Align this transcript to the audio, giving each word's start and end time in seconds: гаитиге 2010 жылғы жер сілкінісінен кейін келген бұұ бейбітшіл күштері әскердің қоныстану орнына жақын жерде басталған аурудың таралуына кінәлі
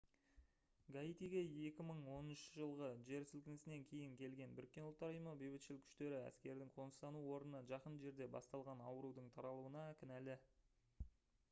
гаитиге 0.93 1.41
2010 1.49 2.39
жылғы 2.59 2.87
жер 3.09 3.27
сілкінісінен 3.33 3.85
кейін 3.91 4.15
келген 4.23 4.57
бұұ 4.61 4.89
бейбітшіл 5.43 5.79
күштері 5.85 6.19
әскердің 6.23 6.73
қоныстану 6.79 7.23
орнына 7.37 7.63
жақын 7.75 8.03
жерде 8.07 8.31
басталған 8.39 8.85
аурудың 8.89 9.31
таралуына 9.39 9.87
кінәлі 10.03 10.41